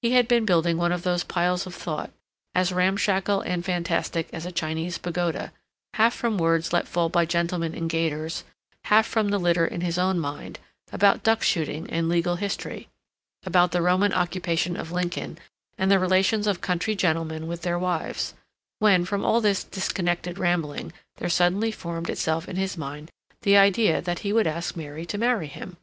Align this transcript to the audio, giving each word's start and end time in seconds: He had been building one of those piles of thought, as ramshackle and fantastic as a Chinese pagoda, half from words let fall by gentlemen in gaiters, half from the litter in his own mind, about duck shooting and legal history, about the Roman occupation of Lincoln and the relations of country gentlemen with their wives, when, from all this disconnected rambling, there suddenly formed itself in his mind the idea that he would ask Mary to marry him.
He 0.00 0.12
had 0.12 0.28
been 0.28 0.44
building 0.44 0.76
one 0.76 0.92
of 0.92 1.02
those 1.02 1.24
piles 1.24 1.66
of 1.66 1.74
thought, 1.74 2.12
as 2.54 2.70
ramshackle 2.70 3.40
and 3.40 3.64
fantastic 3.64 4.28
as 4.32 4.46
a 4.46 4.52
Chinese 4.52 4.96
pagoda, 4.96 5.50
half 5.94 6.14
from 6.14 6.38
words 6.38 6.72
let 6.72 6.86
fall 6.86 7.08
by 7.08 7.24
gentlemen 7.26 7.74
in 7.74 7.88
gaiters, 7.88 8.44
half 8.84 9.04
from 9.06 9.30
the 9.30 9.40
litter 9.40 9.66
in 9.66 9.80
his 9.80 9.98
own 9.98 10.20
mind, 10.20 10.60
about 10.92 11.24
duck 11.24 11.42
shooting 11.42 11.90
and 11.90 12.08
legal 12.08 12.36
history, 12.36 12.86
about 13.44 13.72
the 13.72 13.82
Roman 13.82 14.12
occupation 14.12 14.76
of 14.76 14.92
Lincoln 14.92 15.36
and 15.76 15.90
the 15.90 15.98
relations 15.98 16.46
of 16.46 16.60
country 16.60 16.94
gentlemen 16.94 17.48
with 17.48 17.62
their 17.62 17.76
wives, 17.76 18.34
when, 18.78 19.04
from 19.04 19.24
all 19.24 19.40
this 19.40 19.64
disconnected 19.64 20.38
rambling, 20.38 20.92
there 21.16 21.28
suddenly 21.28 21.72
formed 21.72 22.08
itself 22.08 22.48
in 22.48 22.54
his 22.54 22.76
mind 22.78 23.10
the 23.42 23.56
idea 23.56 24.00
that 24.00 24.20
he 24.20 24.32
would 24.32 24.46
ask 24.46 24.76
Mary 24.76 25.04
to 25.04 25.18
marry 25.18 25.48
him. 25.48 25.76